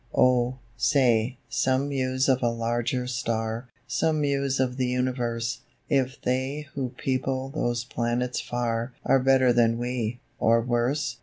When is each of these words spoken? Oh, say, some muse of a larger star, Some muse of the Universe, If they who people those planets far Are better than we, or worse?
Oh, 0.15 0.57
say, 0.77 1.37
some 1.47 1.89
muse 1.89 2.27
of 2.27 2.41
a 2.41 2.49
larger 2.49 3.05
star, 3.05 3.69
Some 3.85 4.21
muse 4.21 4.59
of 4.59 4.77
the 4.77 4.87
Universe, 4.87 5.59
If 5.89 6.19
they 6.23 6.67
who 6.73 6.89
people 6.97 7.49
those 7.49 7.83
planets 7.83 8.41
far 8.41 8.93
Are 9.05 9.19
better 9.19 9.53
than 9.53 9.77
we, 9.77 10.19
or 10.39 10.59
worse? 10.59 11.17